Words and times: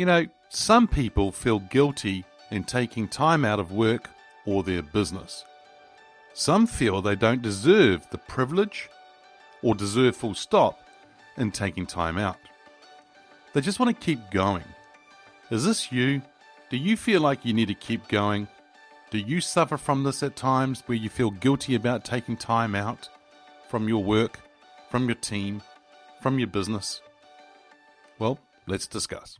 You 0.00 0.06
know, 0.06 0.26
some 0.48 0.88
people 0.88 1.30
feel 1.30 1.58
guilty 1.58 2.24
in 2.50 2.64
taking 2.64 3.06
time 3.06 3.44
out 3.44 3.60
of 3.60 3.70
work 3.70 4.08
or 4.46 4.62
their 4.62 4.80
business. 4.80 5.44
Some 6.32 6.66
feel 6.66 7.02
they 7.02 7.16
don't 7.16 7.42
deserve 7.42 8.08
the 8.08 8.16
privilege 8.16 8.88
or 9.62 9.74
deserve 9.74 10.16
full 10.16 10.32
stop 10.32 10.80
in 11.36 11.50
taking 11.50 11.84
time 11.84 12.16
out. 12.16 12.38
They 13.52 13.60
just 13.60 13.78
want 13.78 13.94
to 13.94 14.06
keep 14.06 14.30
going. 14.30 14.64
Is 15.50 15.66
this 15.66 15.92
you? 15.92 16.22
Do 16.70 16.78
you 16.78 16.96
feel 16.96 17.20
like 17.20 17.44
you 17.44 17.52
need 17.52 17.68
to 17.68 17.74
keep 17.74 18.08
going? 18.08 18.48
Do 19.10 19.18
you 19.18 19.42
suffer 19.42 19.76
from 19.76 20.02
this 20.02 20.22
at 20.22 20.34
times 20.34 20.82
where 20.86 20.96
you 20.96 21.10
feel 21.10 21.30
guilty 21.30 21.74
about 21.74 22.06
taking 22.06 22.38
time 22.38 22.74
out 22.74 23.10
from 23.68 23.86
your 23.86 24.02
work, 24.02 24.40
from 24.88 25.04
your 25.10 25.16
team, 25.16 25.60
from 26.22 26.38
your 26.38 26.48
business? 26.48 27.02
Well, 28.18 28.38
let's 28.66 28.86
discuss. 28.86 29.38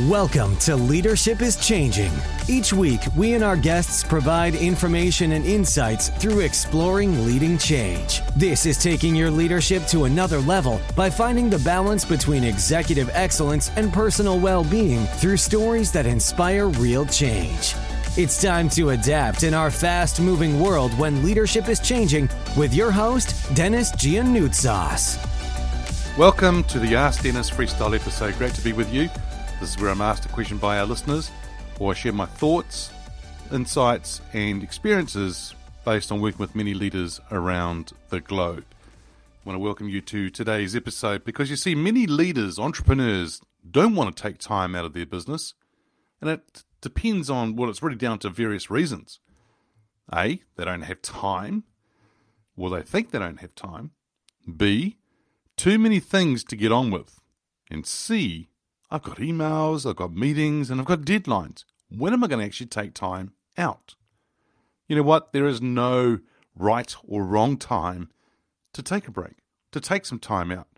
Welcome 0.00 0.58
to 0.58 0.76
Leadership 0.76 1.40
is 1.40 1.56
Changing. 1.56 2.12
Each 2.50 2.70
week, 2.70 3.00
we 3.16 3.32
and 3.32 3.42
our 3.42 3.56
guests 3.56 4.04
provide 4.04 4.54
information 4.54 5.32
and 5.32 5.46
insights 5.46 6.10
through 6.10 6.40
exploring 6.40 7.24
leading 7.24 7.56
change. 7.56 8.20
This 8.36 8.66
is 8.66 8.76
taking 8.76 9.16
your 9.16 9.30
leadership 9.30 9.86
to 9.86 10.04
another 10.04 10.38
level 10.40 10.82
by 10.94 11.08
finding 11.08 11.48
the 11.48 11.60
balance 11.60 12.04
between 12.04 12.44
executive 12.44 13.08
excellence 13.14 13.70
and 13.76 13.90
personal 13.90 14.38
well 14.38 14.64
being 14.64 15.06
through 15.06 15.38
stories 15.38 15.90
that 15.92 16.04
inspire 16.04 16.68
real 16.68 17.06
change. 17.06 17.74
It's 18.18 18.38
time 18.38 18.68
to 18.70 18.90
adapt 18.90 19.44
in 19.44 19.54
our 19.54 19.70
fast 19.70 20.20
moving 20.20 20.60
world 20.60 20.92
when 20.98 21.24
leadership 21.24 21.70
is 21.70 21.80
changing 21.80 22.28
with 22.54 22.74
your 22.74 22.90
host, 22.90 23.34
Dennis 23.54 23.92
Giannoutsas. 23.92 25.16
Welcome 26.18 26.64
to 26.64 26.78
the 26.78 26.96
Ask 26.96 27.22
Dennis 27.22 27.50
Freestyle 27.50 27.98
episode. 27.98 28.34
Great 28.36 28.52
to 28.52 28.60
be 28.60 28.74
with 28.74 28.92
you. 28.92 29.08
This 29.58 29.74
is 29.74 29.80
where 29.80 29.90
I'm 29.90 30.02
asked 30.02 30.26
a 30.26 30.28
question 30.28 30.58
by 30.58 30.78
our 30.78 30.84
listeners, 30.84 31.30
or 31.80 31.92
I 31.92 31.94
share 31.94 32.12
my 32.12 32.26
thoughts, 32.26 32.92
insights, 33.50 34.20
and 34.34 34.62
experiences 34.62 35.54
based 35.82 36.12
on 36.12 36.20
working 36.20 36.40
with 36.40 36.54
many 36.54 36.74
leaders 36.74 37.22
around 37.30 37.92
the 38.10 38.20
globe. 38.20 38.66
I 38.70 39.48
want 39.48 39.54
to 39.54 39.60
welcome 39.60 39.88
you 39.88 40.02
to 40.02 40.28
today's 40.28 40.76
episode 40.76 41.24
because 41.24 41.48
you 41.48 41.56
see, 41.56 41.74
many 41.74 42.06
leaders, 42.06 42.58
entrepreneurs, 42.58 43.40
don't 43.68 43.94
want 43.94 44.14
to 44.14 44.22
take 44.22 44.36
time 44.36 44.74
out 44.74 44.84
of 44.84 44.92
their 44.92 45.06
business, 45.06 45.54
and 46.20 46.28
it 46.28 46.64
depends 46.82 47.30
on 47.30 47.56
well, 47.56 47.70
it's 47.70 47.82
really 47.82 47.96
down 47.96 48.18
to 48.20 48.28
various 48.28 48.70
reasons. 48.70 49.20
A, 50.14 50.42
they 50.56 50.64
don't 50.66 50.82
have 50.82 51.00
time. 51.00 51.64
Well, 52.56 52.72
they 52.72 52.82
think 52.82 53.10
they 53.10 53.18
don't 53.18 53.40
have 53.40 53.54
time. 53.54 53.92
B, 54.54 54.98
too 55.56 55.78
many 55.78 55.98
things 55.98 56.44
to 56.44 56.56
get 56.56 56.72
on 56.72 56.90
with. 56.90 57.20
And 57.70 57.86
C, 57.86 58.50
I've 58.90 59.02
got 59.02 59.16
emails, 59.16 59.88
I've 59.88 59.96
got 59.96 60.14
meetings, 60.14 60.70
and 60.70 60.80
I've 60.80 60.86
got 60.86 61.00
deadlines. 61.00 61.64
When 61.88 62.12
am 62.12 62.22
I 62.22 62.28
going 62.28 62.40
to 62.40 62.46
actually 62.46 62.66
take 62.66 62.94
time 62.94 63.32
out? 63.58 63.94
You 64.88 64.96
know 64.96 65.02
what? 65.02 65.32
There 65.32 65.46
is 65.46 65.60
no 65.60 66.20
right 66.54 66.94
or 67.06 67.24
wrong 67.24 67.56
time 67.56 68.10
to 68.72 68.82
take 68.82 69.08
a 69.08 69.10
break, 69.10 69.34
to 69.72 69.80
take 69.80 70.06
some 70.06 70.18
time 70.18 70.52
out. 70.52 70.68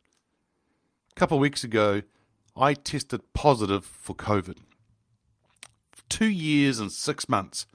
A 1.13 1.21
couple 1.21 1.37
of 1.37 1.43
weeks 1.43 1.65
ago, 1.65 2.03
I 2.57 2.75
tested 2.75 3.21
positive 3.35 3.85
for 3.85 4.17
COVID. 4.17 4.59
For 5.93 6.03
two 6.09 6.29
years 6.29 6.79
and 6.79 6.91
six 6.91 7.29
months, 7.29 7.67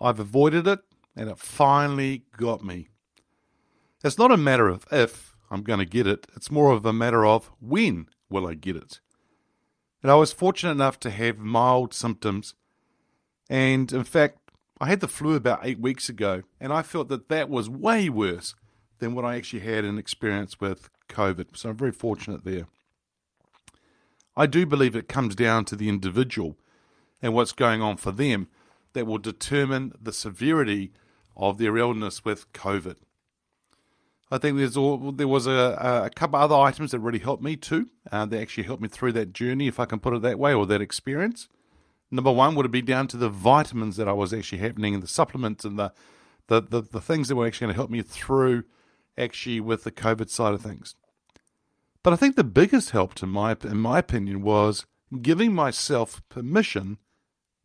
I've 0.00 0.20
avoided 0.20 0.66
it, 0.66 0.80
and 1.16 1.30
it 1.30 1.38
finally 1.38 2.24
got 2.36 2.62
me. 2.64 2.88
It's 4.04 4.18
not 4.18 4.32
a 4.32 4.36
matter 4.36 4.68
of 4.68 4.84
if 4.90 5.36
I'm 5.50 5.62
going 5.62 5.78
to 5.78 5.86
get 5.86 6.06
it, 6.06 6.26
it's 6.34 6.50
more 6.50 6.72
of 6.72 6.84
a 6.84 6.92
matter 6.92 7.24
of 7.24 7.50
when 7.60 8.08
will 8.28 8.46
I 8.46 8.54
get 8.54 8.76
it. 8.76 9.00
And 10.02 10.10
I 10.10 10.16
was 10.16 10.32
fortunate 10.32 10.72
enough 10.72 10.98
to 11.00 11.10
have 11.10 11.38
mild 11.38 11.94
symptoms. 11.94 12.54
And 13.48 13.92
in 13.92 14.04
fact, 14.04 14.38
I 14.80 14.86
had 14.86 15.00
the 15.00 15.08
flu 15.08 15.36
about 15.36 15.60
eight 15.62 15.78
weeks 15.78 16.08
ago, 16.08 16.42
and 16.60 16.72
I 16.72 16.82
felt 16.82 17.08
that 17.08 17.28
that 17.28 17.48
was 17.48 17.70
way 17.70 18.08
worse 18.08 18.54
than 18.98 19.14
what 19.14 19.24
I 19.24 19.36
actually 19.36 19.60
had 19.60 19.84
an 19.84 19.98
experience 19.98 20.60
with 20.60 20.90
COVID. 21.08 21.56
So 21.56 21.70
I'm 21.70 21.76
very 21.76 21.92
fortunate 21.92 22.44
there. 22.44 22.66
I 24.36 24.46
do 24.46 24.66
believe 24.66 24.96
it 24.96 25.08
comes 25.08 25.34
down 25.34 25.66
to 25.66 25.76
the 25.76 25.88
individual 25.88 26.56
and 27.20 27.34
what's 27.34 27.52
going 27.52 27.82
on 27.82 27.96
for 27.96 28.10
them 28.10 28.48
that 28.94 29.06
will 29.06 29.18
determine 29.18 29.92
the 30.00 30.12
severity 30.12 30.92
of 31.36 31.58
their 31.58 31.76
illness 31.76 32.24
with 32.24 32.52
COVID. 32.52 32.96
I 34.32 34.38
think 34.38 34.56
there's 34.56 34.78
all, 34.78 35.12
there 35.12 35.28
was 35.28 35.46
a, 35.46 36.06
a 36.06 36.10
couple 36.10 36.38
other 36.38 36.54
items 36.54 36.92
that 36.92 37.00
really 37.00 37.18
helped 37.18 37.42
me 37.42 37.54
too. 37.54 37.90
Uh, 38.10 38.24
they 38.24 38.40
actually 38.40 38.64
helped 38.64 38.82
me 38.82 38.88
through 38.88 39.12
that 39.12 39.34
journey, 39.34 39.66
if 39.66 39.78
I 39.78 39.84
can 39.84 40.00
put 40.00 40.14
it 40.14 40.22
that 40.22 40.38
way, 40.38 40.54
or 40.54 40.64
that 40.66 40.80
experience. 40.80 41.48
Number 42.10 42.32
one 42.32 42.54
would 42.54 42.70
be 42.70 42.80
down 42.80 43.08
to 43.08 43.18
the 43.18 43.28
vitamins 43.28 43.96
that 43.96 44.08
I 44.08 44.12
was 44.14 44.32
actually 44.32 44.58
happening, 44.58 44.94
and 44.94 45.02
the 45.02 45.08
supplements, 45.08 45.66
and 45.66 45.78
the 45.78 45.92
the, 46.48 46.60
the, 46.60 46.80
the 46.80 47.00
things 47.00 47.28
that 47.28 47.36
were 47.36 47.46
actually 47.46 47.66
going 47.66 47.74
to 47.74 47.78
help 47.78 47.90
me 47.90 48.02
through 48.02 48.64
actually 49.16 49.60
with 49.60 49.84
the 49.84 49.92
COVID 49.92 50.28
side 50.28 50.54
of 50.54 50.62
things. 50.62 50.96
But 52.02 52.12
I 52.12 52.16
think 52.16 52.34
the 52.34 52.44
biggest 52.44 52.90
help, 52.90 53.14
to 53.14 53.26
my 53.26 53.56
in 53.62 53.78
my 53.78 53.98
opinion, 53.98 54.42
was 54.42 54.86
giving 55.20 55.54
myself 55.54 56.22
permission 56.30 56.96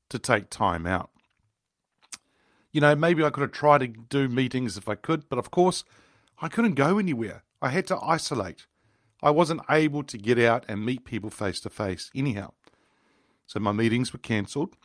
to 0.10 0.20
take 0.20 0.50
time 0.50 0.86
out. 0.86 1.12
You 2.74 2.82
know, 2.82 2.94
maybe 2.94 3.24
I 3.24 3.30
could 3.30 3.42
have 3.42 3.52
tried 3.52 3.80
to 3.80 3.88
do 3.88 4.28
meetings 4.28 4.78
if 4.78 4.90
I 4.90 4.96
could, 4.96 5.30
but 5.30 5.40
of 5.40 5.50
course 5.50 5.86
I 6.40 6.48
couldn't 6.50 6.76
go 6.76 7.00
anywhere. 7.00 7.44
I 7.62 7.70
had 7.70 7.88
to 7.88 7.98
isolate. 7.98 8.68
I 9.24 9.32
wasn't 9.32 9.62
able 9.70 10.04
to 10.04 10.18
get 10.18 10.38
out 10.38 10.66
and 10.68 10.86
meet 10.86 11.06
people 11.06 11.30
face 11.30 11.60
to 11.62 11.70
face 11.70 12.12
anyhow. 12.14 12.54
So 13.48 13.60
my 13.60 13.72
meetings 13.72 14.14
were 14.14 14.20
cancelled, 14.20 14.76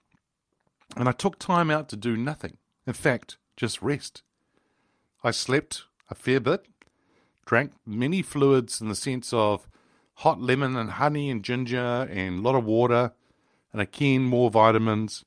and 0.96 1.08
I 1.08 1.12
took 1.12 1.38
time 1.38 1.70
out 1.70 1.88
to 1.90 1.96
do 1.96 2.16
nothing. 2.16 2.56
In 2.86 2.94
fact, 2.94 3.36
just 3.56 3.82
rest. 3.82 4.22
I 5.22 5.30
slept 5.30 5.84
a 6.10 6.14
fair 6.14 6.40
bit, 6.40 6.66
drank 7.44 7.72
many 7.84 8.22
fluids 8.22 8.80
in 8.80 8.88
the 8.88 8.94
sense 8.94 9.32
of 9.32 9.68
hot 10.16 10.40
lemon 10.40 10.76
and 10.76 10.92
honey 10.92 11.30
and 11.30 11.42
ginger 11.44 12.08
and 12.10 12.38
a 12.38 12.42
lot 12.42 12.54
of 12.54 12.64
water, 12.64 13.12
and 13.72 13.82
again 13.82 14.22
more 14.22 14.50
vitamins. 14.50 15.24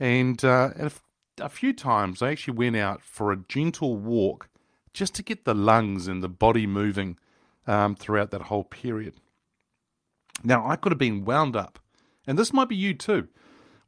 And, 0.00 0.44
uh, 0.44 0.70
and 0.76 0.92
a 1.40 1.48
few 1.48 1.72
times 1.72 2.22
I 2.22 2.30
actually 2.30 2.56
went 2.56 2.76
out 2.76 3.02
for 3.02 3.30
a 3.30 3.44
gentle 3.48 3.96
walk 3.96 4.48
just 4.98 5.14
to 5.14 5.22
get 5.22 5.44
the 5.44 5.54
lungs 5.54 6.08
and 6.08 6.24
the 6.24 6.28
body 6.28 6.66
moving 6.66 7.16
um, 7.68 7.94
throughout 7.94 8.32
that 8.32 8.42
whole 8.42 8.64
period. 8.64 9.14
Now, 10.42 10.68
I 10.68 10.74
could 10.74 10.90
have 10.90 10.98
been 10.98 11.24
wound 11.24 11.54
up, 11.54 11.78
and 12.26 12.36
this 12.36 12.52
might 12.52 12.68
be 12.68 12.74
you 12.74 12.94
too, 12.94 13.28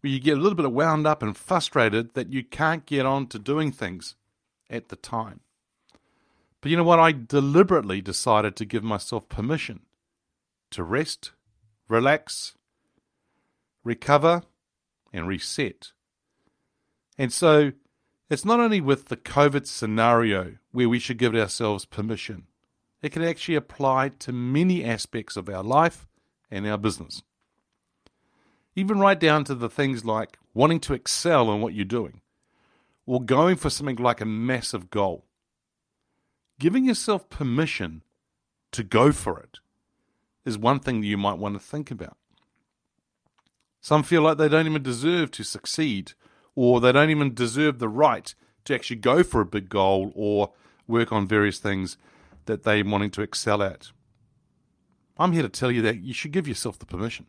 where 0.01 0.13
you 0.13 0.21
get 0.21 0.39
a 0.39 0.41
little 0.41 0.55
bit 0.55 0.67
of 0.67 0.73
wound 0.73 1.09
up 1.09 1.21
and 1.21 1.37
frustrated 1.37 2.15
that 2.15 2.33
you 2.33 2.45
can't 2.45 2.87
get 2.87 3.07
on 3.07 3.27
to 3.27 3.41
doing 3.41 3.73
things 3.73 4.15
at 4.71 4.89
the 4.89 4.95
time. 4.95 5.41
But 6.61 6.71
you 6.71 6.77
know 6.77 6.85
what? 6.85 7.01
I 7.01 7.11
deliberately 7.11 8.01
decided 8.01 8.55
to 8.57 8.65
give 8.65 8.85
myself 8.85 9.29
permission 9.29 9.81
to 10.71 10.85
rest, 10.85 11.33
relax, 11.89 12.55
recover, 13.83 14.43
and 15.13 15.27
reset. 15.27 15.91
And 17.19 17.33
so 17.33 17.73
it's 18.31 18.45
not 18.45 18.61
only 18.61 18.81
with 18.81 19.07
the 19.07 19.17
COVID 19.17 19.67
scenario 19.67 20.55
where 20.71 20.89
we 20.89 21.01
should 21.01 21.19
give 21.19 21.35
ourselves 21.35 21.85
permission, 21.85 22.47
it 23.03 23.11
can 23.11 23.23
actually 23.23 23.57
apply 23.57 24.11
to 24.21 24.33
many 24.33 24.85
aspects 24.85 25.37
of 25.37 25.49
our 25.49 25.65
life 25.65 26.07
and 26.51 26.67
our 26.67 26.79
business. 26.79 27.23
Even 28.77 29.01
right 29.01 29.19
down 29.19 29.43
to 29.45 29.55
the 29.57 29.69
things 29.69 30.05
like 30.05 30.39
wanting 30.55 30.79
to 30.81 30.95
excel 30.95 31.53
in 31.53 31.61
what 31.61 31.75
you're 31.75 31.85
doing, 31.85 32.21
or 33.05 33.21
going 33.21 33.57
for 33.57 33.69
something 33.69 33.97
like 33.97 34.21
a 34.21 34.27
massive 34.27 34.91
goal. 34.91 35.25
Giving 36.61 36.85
yourself 36.85 37.29
permission 37.29 38.03
to 38.71 38.85
go 38.85 39.11
for 39.11 39.41
it 39.41 39.59
is 40.45 40.57
one 40.57 40.79
thing 40.79 41.01
that 41.01 41.07
you 41.07 41.19
might 41.19 41.39
want 41.39 41.55
to 41.55 41.61
think 41.61 41.91
about. 41.91 42.17
Some 43.81 44.03
feel 44.05 44.23
like 44.23 44.37
they 44.37 44.49
don't 44.49 44.67
even 44.67 44.83
deserve 44.83 45.33
to 45.33 45.43
succeed 45.43 46.13
or 46.55 46.81
they 46.81 46.93
don't 46.93 47.11
even 47.11 47.35
deserve 47.35 47.79
the 47.79 47.89
right 47.89 48.35
to 48.65 48.75
actually 48.75 48.97
go 48.97 49.23
for 49.23 49.41
a 49.41 49.47
big 49.47 49.69
goal 49.69 50.13
or 50.15 50.53
work 50.87 51.13
on 51.13 51.27
various 51.27 51.59
things 51.59 51.97
that 52.47 52.63
they're 52.63 52.85
wanting 52.85 53.11
to 53.11 53.23
excel 53.23 53.63
at. 53.63 53.93
I'm 55.19 55.33
here 55.33 55.43
to 55.43 55.49
tell 55.49 55.71
you 55.71 55.83
that 55.83 56.01
you 56.01 56.15
should 56.15 56.33
give 56.33 56.49
yourself 56.49 56.79
the 56.79 56.87
permission. 56.87 57.27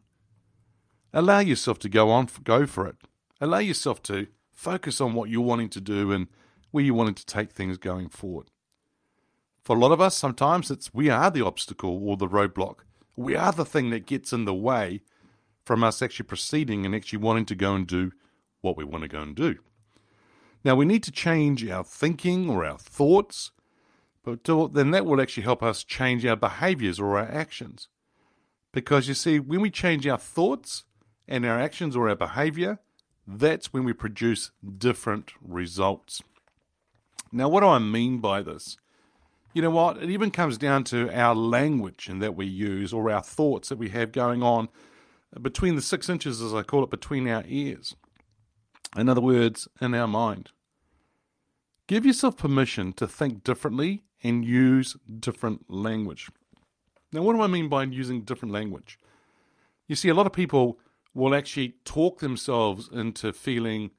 Allow 1.13 1.39
yourself 1.39 1.77
to 1.79 1.89
go 1.89 2.09
on, 2.09 2.29
go 2.43 2.65
for 2.65 2.87
it. 2.87 2.95
Allow 3.39 3.59
yourself 3.59 4.01
to 4.03 4.27
focus 4.51 5.01
on 5.01 5.13
what 5.13 5.29
you're 5.29 5.41
wanting 5.41 5.69
to 5.69 5.81
do 5.81 6.11
and 6.11 6.27
where 6.71 6.83
you're 6.83 6.95
wanting 6.95 7.15
to 7.15 7.25
take 7.25 7.51
things 7.51 7.77
going 7.77 8.07
forward. 8.07 8.47
For 9.63 9.75
a 9.75 9.79
lot 9.79 9.91
of 9.91 10.01
us, 10.01 10.15
sometimes 10.15 10.71
it's 10.71 10.93
we 10.93 11.09
are 11.09 11.29
the 11.29 11.45
obstacle 11.45 12.07
or 12.07 12.17
the 12.17 12.27
roadblock. 12.27 12.79
We 13.15 13.35
are 13.35 13.51
the 13.51 13.65
thing 13.65 13.89
that 13.89 14.05
gets 14.05 14.31
in 14.31 14.45
the 14.45 14.53
way 14.53 15.01
from 15.65 15.83
us 15.83 16.01
actually 16.01 16.25
proceeding 16.25 16.85
and 16.85 16.95
actually 16.95 17.19
wanting 17.19 17.45
to 17.45 17.55
go 17.55 17.75
and 17.75 17.85
do 17.85 18.11
what 18.61 18.77
we 18.77 18.83
want 18.83 19.03
to 19.03 19.07
go 19.07 19.21
and 19.21 19.35
do. 19.35 19.57
Now, 20.63 20.75
we 20.75 20.85
need 20.85 21.03
to 21.03 21.11
change 21.11 21.67
our 21.67 21.83
thinking 21.83 22.49
or 22.49 22.65
our 22.65 22.77
thoughts 22.77 23.51
But 24.23 24.43
then 24.73 24.91
that 24.91 25.05
will 25.05 25.21
actually 25.21 25.43
help 25.43 25.63
us 25.63 25.83
change 25.83 26.25
our 26.25 26.35
behaviors 26.35 26.99
or 26.99 27.17
our 27.17 27.29
actions. 27.29 27.87
Because 28.71 29.07
you 29.07 29.13
see, 29.13 29.39
when 29.39 29.61
we 29.61 29.71
change 29.71 30.05
our 30.07 30.17
thoughts 30.17 30.83
and 31.27 31.45
our 31.45 31.59
actions 31.59 31.95
or 31.95 32.07
our 32.07 32.15
behavior, 32.15 32.79
that's 33.25 33.73
when 33.73 33.83
we 33.83 33.93
produce 33.93 34.51
different 34.77 35.31
results. 35.41 36.21
Now, 37.31 37.49
what 37.49 37.61
do 37.61 37.67
I 37.67 37.79
mean 37.79 38.19
by 38.19 38.41
this? 38.41 38.77
You 39.53 39.61
know 39.61 39.71
what? 39.71 39.97
It 39.97 40.09
even 40.09 40.31
comes 40.31 40.57
down 40.57 40.83
to 40.85 41.09
our 41.17 41.35
language 41.35 42.07
and 42.07 42.21
that 42.21 42.35
we 42.35 42.45
use 42.45 42.93
or 42.93 43.11
our 43.11 43.21
thoughts 43.21 43.69
that 43.69 43.77
we 43.77 43.89
have 43.89 44.11
going 44.11 44.43
on 44.43 44.69
between 45.41 45.75
the 45.75 45.81
six 45.81 46.09
inches, 46.09 46.41
as 46.41 46.53
I 46.53 46.63
call 46.63 46.83
it, 46.83 46.89
between 46.89 47.27
our 47.27 47.43
ears. 47.47 47.95
In 48.95 49.09
other 49.09 49.21
words, 49.21 49.67
in 49.79 49.93
our 49.93 50.07
mind. 50.07 50.51
Give 51.87 52.05
yourself 52.05 52.37
permission 52.37 52.93
to 52.93 53.07
think 53.07 53.43
differently 53.43 54.03
and 54.23 54.45
use 54.45 54.95
different 55.19 55.69
language. 55.69 56.29
Now, 57.11 57.21
what 57.21 57.33
do 57.33 57.41
I 57.41 57.47
mean 57.47 57.67
by 57.67 57.83
using 57.83 58.21
different 58.21 58.53
language? 58.53 58.97
You 59.87 59.95
see, 59.95 60.09
a 60.09 60.13
lot 60.13 60.25
of 60.25 60.33
people 60.33 60.79
will 61.13 61.35
actually 61.35 61.75
talk 61.83 62.19
themselves 62.19 62.89
into 62.91 63.33
feeling 63.33 63.91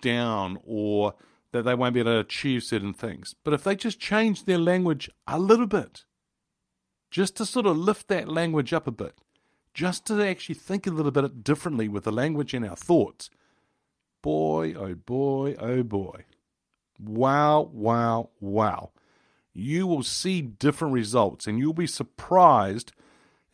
down 0.00 0.58
or 0.64 1.14
that 1.52 1.62
they 1.62 1.74
won't 1.74 1.94
be 1.94 2.00
able 2.00 2.12
to 2.12 2.18
achieve 2.18 2.64
certain 2.64 2.92
things. 2.92 3.34
But 3.44 3.54
if 3.54 3.62
they 3.62 3.76
just 3.76 4.00
change 4.00 4.44
their 4.44 4.58
language 4.58 5.08
a 5.26 5.38
little 5.38 5.66
bit, 5.66 6.04
just 7.10 7.36
to 7.36 7.46
sort 7.46 7.66
of 7.66 7.78
lift 7.78 8.08
that 8.08 8.28
language 8.28 8.72
up 8.72 8.86
a 8.86 8.90
bit, 8.90 9.14
just 9.72 10.06
to 10.06 10.26
actually 10.26 10.56
think 10.56 10.86
a 10.86 10.90
little 10.90 11.12
bit 11.12 11.44
differently 11.44 11.86
with 11.88 12.04
the 12.04 12.12
language 12.12 12.52
and 12.52 12.66
our 12.66 12.76
thoughts, 12.76 13.30
boy, 14.26 14.74
oh 14.76 14.92
boy, 14.92 15.54
oh 15.60 15.84
boy. 15.84 16.24
Wow, 16.98 17.70
wow, 17.72 18.30
wow. 18.40 18.90
You 19.54 19.86
will 19.86 20.02
see 20.02 20.42
different 20.42 20.94
results 20.94 21.46
and 21.46 21.60
you'll 21.60 21.72
be 21.72 21.86
surprised 21.86 22.90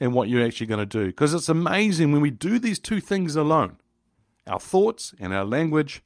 in 0.01 0.13
what 0.13 0.31
you're 0.31 0.43
actually 0.43 0.69
going 0.69 0.81
to 0.81 0.87
do. 0.87 1.09
Because 1.09 1.35
it's 1.35 1.51
amazing 1.51 2.11
when 2.11 2.23
we 2.23 2.31
do 2.31 2.59
these 2.59 2.79
two 2.79 3.01
things 3.01 3.37
alone 3.37 3.77
our 4.47 4.59
thoughts 4.59 5.15
and 5.21 5.35
our 5.35 5.45
language, 5.45 6.03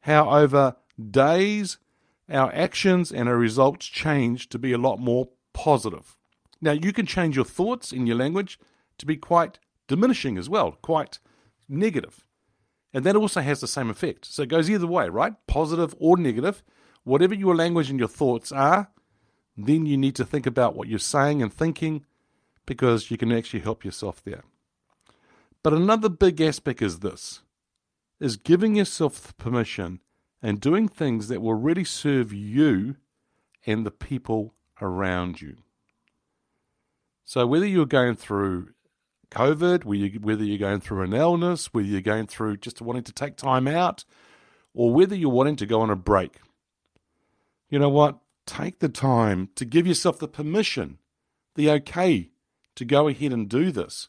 how 0.00 0.30
over 0.30 0.76
days 1.10 1.76
our 2.30 2.50
actions 2.54 3.12
and 3.12 3.28
our 3.28 3.36
results 3.36 3.84
change 3.84 4.48
to 4.48 4.58
be 4.58 4.72
a 4.72 4.78
lot 4.78 4.98
more 4.98 5.28
positive. 5.52 6.16
Now, 6.62 6.72
you 6.72 6.94
can 6.94 7.04
change 7.04 7.36
your 7.36 7.44
thoughts 7.44 7.92
and 7.92 8.08
your 8.08 8.16
language 8.16 8.58
to 8.96 9.04
be 9.04 9.18
quite 9.18 9.58
diminishing 9.88 10.38
as 10.38 10.48
well, 10.48 10.78
quite 10.80 11.18
negative. 11.68 12.24
And 12.92 13.04
that 13.04 13.16
also 13.16 13.40
has 13.40 13.60
the 13.60 13.68
same 13.68 13.90
effect. 13.90 14.24
So 14.26 14.42
it 14.42 14.48
goes 14.48 14.68
either 14.68 14.86
way, 14.86 15.08
right? 15.08 15.34
Positive 15.46 15.94
or 15.98 16.16
negative. 16.16 16.62
Whatever 17.04 17.34
your 17.34 17.54
language 17.54 17.88
and 17.88 17.98
your 17.98 18.08
thoughts 18.08 18.50
are, 18.52 18.90
then 19.56 19.86
you 19.86 19.96
need 19.96 20.16
to 20.16 20.24
think 20.24 20.46
about 20.46 20.74
what 20.74 20.88
you're 20.88 20.98
saying 20.98 21.42
and 21.42 21.52
thinking 21.52 22.04
because 22.66 23.10
you 23.10 23.16
can 23.16 23.32
actually 23.32 23.60
help 23.60 23.84
yourself 23.84 24.22
there. 24.24 24.44
But 25.62 25.72
another 25.72 26.08
big 26.08 26.40
aspect 26.40 26.82
is 26.82 27.00
this 27.00 27.42
is 28.18 28.36
giving 28.36 28.76
yourself 28.76 29.36
permission 29.38 30.00
and 30.42 30.60
doing 30.60 30.88
things 30.88 31.28
that 31.28 31.40
will 31.40 31.54
really 31.54 31.84
serve 31.84 32.32
you 32.32 32.96
and 33.66 33.84
the 33.84 33.90
people 33.90 34.54
around 34.80 35.40
you. 35.40 35.56
So 37.24 37.46
whether 37.46 37.66
you're 37.66 37.86
going 37.86 38.16
through 38.16 38.70
COVID, 39.30 39.84
whether 39.84 40.44
you're 40.44 40.58
going 40.58 40.80
through 40.80 41.02
an 41.02 41.12
illness, 41.12 41.72
whether 41.72 41.86
you're 41.86 42.00
going 42.00 42.26
through 42.26 42.58
just 42.58 42.82
wanting 42.82 43.04
to 43.04 43.12
take 43.12 43.36
time 43.36 43.68
out, 43.68 44.04
or 44.74 44.92
whether 44.92 45.14
you're 45.14 45.30
wanting 45.30 45.56
to 45.56 45.66
go 45.66 45.80
on 45.80 45.90
a 45.90 45.96
break, 45.96 46.40
you 47.68 47.78
know 47.78 47.88
what? 47.88 48.18
Take 48.46 48.80
the 48.80 48.88
time 48.88 49.50
to 49.54 49.64
give 49.64 49.86
yourself 49.86 50.18
the 50.18 50.28
permission, 50.28 50.98
the 51.54 51.70
okay 51.70 52.30
to 52.74 52.84
go 52.84 53.08
ahead 53.08 53.32
and 53.32 53.48
do 53.48 53.70
this. 53.70 54.08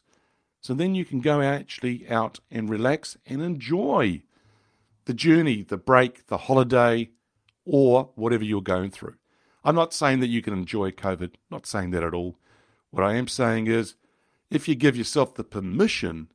So 0.60 0.74
then 0.74 0.94
you 0.94 1.04
can 1.04 1.20
go 1.20 1.40
actually 1.40 2.08
out 2.08 2.40
and 2.50 2.68
relax 2.68 3.16
and 3.26 3.42
enjoy 3.42 4.22
the 5.04 5.14
journey, 5.14 5.62
the 5.62 5.76
break, 5.76 6.26
the 6.28 6.38
holiday, 6.38 7.10
or 7.64 8.10
whatever 8.14 8.44
you're 8.44 8.62
going 8.62 8.90
through. 8.90 9.14
I'm 9.64 9.74
not 9.74 9.94
saying 9.94 10.20
that 10.20 10.28
you 10.28 10.42
can 10.42 10.52
enjoy 10.52 10.90
COVID, 10.90 11.34
not 11.50 11.66
saying 11.66 11.90
that 11.90 12.02
at 12.02 12.14
all. 12.14 12.36
What 12.90 13.04
I 13.04 13.14
am 13.14 13.28
saying 13.28 13.68
is 13.68 13.94
if 14.52 14.68
you 14.68 14.74
give 14.74 14.96
yourself 14.96 15.34
the 15.34 15.44
permission 15.44 16.28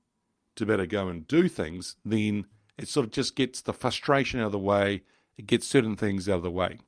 to 0.55 0.65
better 0.65 0.85
go 0.85 1.07
and 1.07 1.27
do 1.27 1.47
things, 1.47 1.95
then 2.03 2.45
it 2.77 2.87
sort 2.87 3.05
of 3.05 3.11
just 3.11 3.35
gets 3.35 3.61
the 3.61 3.73
frustration 3.73 4.39
out 4.39 4.47
of 4.47 4.51
the 4.51 4.59
way, 4.59 5.03
it 5.37 5.45
gets 5.45 5.67
certain 5.67 5.95
things 5.95 6.27
out 6.27 6.37
of 6.37 6.43
the 6.43 6.51
way. 6.51 6.79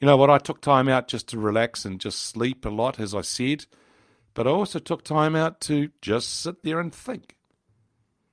You 0.00 0.06
know 0.06 0.16
what? 0.16 0.30
I 0.30 0.38
took 0.38 0.60
time 0.60 0.88
out 0.88 1.06
just 1.06 1.28
to 1.28 1.38
relax 1.38 1.84
and 1.84 2.00
just 2.00 2.20
sleep 2.20 2.64
a 2.64 2.68
lot, 2.68 2.98
as 2.98 3.14
I 3.14 3.20
said. 3.20 3.66
But 4.34 4.48
I 4.48 4.50
also 4.50 4.80
took 4.80 5.04
time 5.04 5.36
out 5.36 5.60
to 5.62 5.90
just 6.00 6.40
sit 6.40 6.64
there 6.64 6.80
and 6.80 6.92
think. 6.92 7.36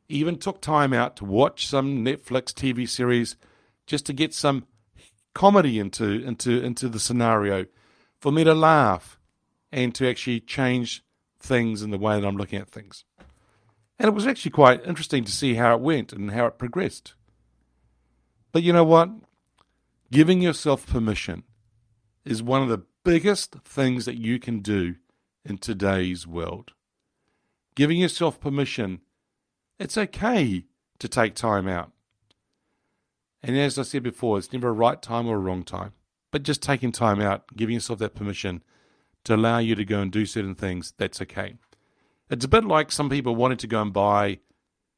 Even 0.08 0.38
took 0.38 0.62
time 0.62 0.94
out 0.94 1.16
to 1.18 1.26
watch 1.26 1.68
some 1.68 2.04
Netflix 2.04 2.46
TV 2.46 2.90
series 2.90 3.36
just 3.86 4.08
to 4.08 4.14
get 4.14 4.34
some 4.34 4.66
comedy 5.36 5.78
into 5.78 6.26
into 6.26 6.60
into 6.64 6.90
the 6.90 7.00
scenario 7.00 7.66
for 8.20 8.32
me 8.32 8.44
to 8.44 8.54
laugh 8.54 9.20
and 9.72 9.94
to 9.94 10.10
actually 10.10 10.40
change 10.40 11.04
things 11.40 11.82
and 11.82 11.92
the 11.92 11.98
way 11.98 12.20
that 12.20 12.28
I'm 12.28 12.38
looking 12.38 12.60
at 12.60 12.70
things. 12.70 13.06
And 13.98 14.08
it 14.08 14.14
was 14.14 14.28
actually 14.28 14.52
quite 14.52 14.86
interesting 14.86 15.24
to 15.26 15.32
see 15.32 15.56
how 15.56 15.74
it 15.76 15.82
went 15.82 16.14
and 16.14 16.32
how 16.32 16.46
it 16.46 16.58
progressed. 16.58 17.14
But 18.52 18.64
you 18.64 18.74
know 18.74 18.84
what? 18.84 19.10
Giving 20.12 20.42
yourself 20.42 20.88
permission 20.88 21.44
is 22.26 22.42
one 22.42 22.62
of 22.62 22.70
the 22.70 22.84
biggest 23.04 23.56
things 23.64 24.06
that 24.06 24.18
you 24.18 24.40
can 24.40 24.60
do 24.60 24.96
in 25.46 25.58
today's 25.58 26.26
world. 26.26 26.72
Giving 27.76 28.00
yourself 28.00 28.40
permission, 28.40 29.02
it's 29.80 29.98
okay 29.98 30.66
to 31.00 31.08
take 31.08 31.36
time 31.36 31.68
out. 31.68 31.92
And 33.42 33.58
as 33.58 33.80
I 33.80 33.84
said 33.84 34.04
before, 34.04 34.38
it's 34.38 34.52
never 34.52 34.70
a 34.70 34.74
right 34.74 35.02
time 35.02 35.28
or 35.28 35.38
a 35.38 35.40
wrong 35.40 35.64
time, 35.64 35.94
but 36.32 36.44
just 36.44 36.62
taking 36.62 36.92
time 36.92 37.22
out, 37.22 37.56
giving 37.56 37.76
yourself 37.76 38.00
that 38.00 38.16
permission 38.16 38.64
to 39.26 39.36
allow 39.36 39.60
you 39.60 39.76
to 39.76 39.86
go 39.86 40.02
and 40.02 40.12
do 40.12 40.26
certain 40.26 40.56
things, 40.56 40.94
that's 40.98 41.22
okay. 41.22 41.56
It's 42.30 42.46
a 42.46 42.50
bit 42.50 42.64
like 42.64 42.92
some 42.92 43.10
people 43.10 43.36
wanted 43.36 43.60
to 43.60 43.68
go 43.68 43.82
and 43.82 43.92
buy 43.92 44.40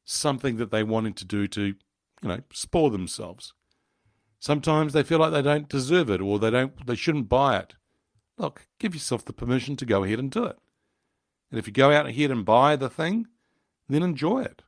something 0.04 0.58
that 0.58 0.72
they 0.72 0.84
wanted 0.84 1.16
to 1.18 1.26
do 1.26 1.48
to, 1.48 1.62
you 1.64 1.76
know, 2.24 2.40
spoil 2.52 2.90
themselves. 2.90 3.54
Sometimes 4.40 4.94
they 4.94 5.04
feel 5.04 5.20
like 5.20 5.32
they 5.32 5.42
don't 5.42 5.70
deserve 5.70 6.10
it 6.10 6.20
or 6.20 6.40
they 6.40 6.50
don't 6.50 6.86
they 6.86 6.96
shouldn't 6.96 7.30
buy 7.30 7.58
it. 7.58 7.76
Look, 8.38 8.68
give 8.80 8.96
yourself 8.96 9.24
the 9.24 9.34
permission 9.34 9.76
to 9.78 9.86
go 9.86 10.04
ahead 10.04 10.20
and 10.20 10.32
do 10.32 10.46
it. 10.46 10.58
And 11.52 11.60
if 11.60 11.68
you 11.68 11.74
go 11.74 11.92
out 11.92 12.08
ahead 12.08 12.32
and 12.32 12.44
buy 12.44 12.76
the 12.76 12.90
thing, 12.90 13.28
then 13.88 14.02
enjoy 14.02 14.42
it. 14.42 14.64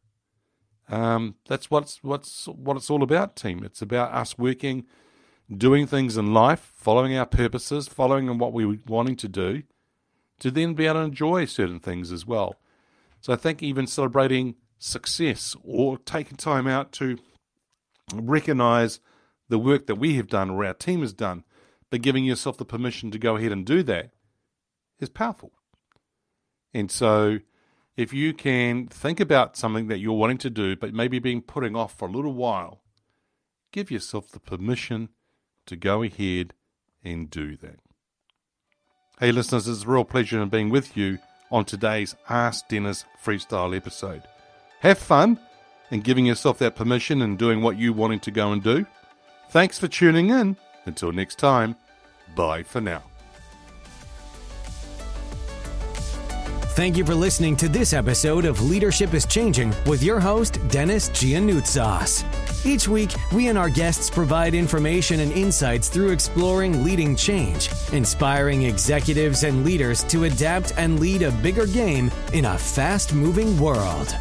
Um, 0.90 1.36
that's 1.48 1.72
what's 1.72 2.04
what's 2.04 2.48
what 2.48 2.78
it's 2.78 2.90
all 2.90 3.04
about, 3.04 3.36
team. 3.36 3.64
It's 3.64 3.82
about 3.82 4.14
us 4.14 4.38
working, 4.38 4.86
doing 5.52 5.88
things 5.88 6.18
in 6.18 6.34
life, 6.34 6.72
following 6.76 7.18
our 7.18 7.26
purposes, 7.26 7.88
following 7.88 8.38
what 8.38 8.54
we're 8.54 8.80
wanting 8.88 9.16
to 9.18 9.28
do, 9.28 9.64
to 10.40 10.52
then 10.52 10.74
be 10.74 10.86
able 10.86 10.96
to 10.96 11.00
enjoy 11.02 11.46
certain 11.46 11.80
things 11.80 12.12
as 12.12 12.26
well. 12.26 12.56
So 13.22 13.34
I 13.34 13.36
think 13.36 13.64
even 13.64 13.88
celebrating 13.88 14.56
success 14.78 15.56
or 15.64 15.98
taking 15.98 16.38
time 16.38 16.68
out 16.68 16.92
to 16.94 17.18
recognize 18.14 19.00
the 19.50 19.60
work 19.60 19.88
that 19.88 19.96
we 19.96 20.16
have 20.16 20.28
done 20.28 20.50
or 20.50 20.66
our 20.66 20.74
team 20.74 21.02
has 21.02 21.14
done, 21.14 21.44
but 21.90 22.02
giving 22.02 22.26
yourself 22.26 22.58
the 22.58 22.66
permission 22.66 23.12
to 23.12 23.20
go 23.20 23.38
ahead 23.38 23.52
and 23.52 23.66
do 23.66 23.84
that 23.84 24.12
is 25.00 25.10
powerful. 25.10 25.52
And 26.74 26.90
so, 26.90 27.40
if 27.96 28.12
you 28.12 28.34
can 28.34 28.88
think 28.88 29.20
about 29.20 29.56
something 29.56 29.88
that 29.88 30.00
you're 30.00 30.14
wanting 30.14 30.40
to 30.40 30.50
do, 30.50 30.76
but 30.76 30.94
maybe 30.94 31.20
being 31.20 31.42
putting 31.42 31.76
off 31.76 31.96
for 31.96 32.08
a 32.08 32.12
little 32.12 32.34
while, 32.34 32.82
give 33.72 33.92
yourself 33.92 34.32
the 34.32 34.40
permission 34.40 35.10
to 35.68 35.76
go 35.76 36.04
ahead 36.04 36.54
and 37.04 37.30
do 37.30 37.58
that. 37.58 37.80
Hey, 39.20 39.32
listeners, 39.32 39.68
it's 39.68 39.84
a 39.84 39.88
real 39.88 40.04
pleasure 40.04 40.42
in 40.42 40.50
being 40.50 40.70
with 40.70 40.98
you 40.98 41.20
on 41.52 41.66
today's 41.66 42.16
Ask 42.30 42.68
Dennis 42.68 43.06
freestyle 43.24 43.76
episode. 43.76 44.24
Have 44.80 44.98
fun 44.98 45.40
and 45.92 46.04
giving 46.04 46.26
yourself 46.26 46.58
that 46.60 46.76
permission 46.76 47.22
and 47.22 47.38
doing 47.38 47.62
what 47.62 47.78
you 47.78 47.94
wanted 47.94 48.22
to 48.24 48.32
go 48.32 48.52
and 48.52 48.64
do. 48.64 48.86
Thanks 49.50 49.78
for 49.78 49.88
tuning 49.88 50.30
in. 50.30 50.58
Until 50.86 51.12
next 51.12 51.38
time, 51.38 51.76
bye 52.36 52.64
for 52.64 52.82
now. 52.82 53.04
Thank 56.74 56.98
you 56.98 57.06
for 57.06 57.14
listening 57.14 57.56
to 57.58 57.70
this 57.70 57.94
episode 57.94 58.46
of 58.46 58.60
Leadership 58.64 59.14
is 59.14 59.28
Changing 59.28 59.72
with 59.86 60.02
your 60.02 60.20
host, 60.20 60.58
Dennis 60.70 61.10
Giannoutsas. 61.10 62.43
Each 62.66 62.88
week, 62.88 63.14
we 63.34 63.50
and 63.50 63.58
our 63.58 63.70
guests 63.70 64.10
provide 64.10 64.54
information 64.54 65.20
and 65.20 65.34
insights 65.34 65.90
through 65.90 66.12
exploring 66.12 66.82
leading 66.82 67.14
change, 67.14 67.70
inspiring 67.92 68.64
executives 68.64 69.44
and 69.44 69.66
leaders 69.66 70.04
to 70.06 70.24
adapt 70.24 70.74
and 70.78 70.98
lead 70.98 71.24
a 71.24 71.32
bigger 71.32 71.66
game 71.66 72.10
in 72.32 72.46
a 72.46 72.58
fast 72.58 73.14
moving 73.14 73.60
world. 73.60 74.16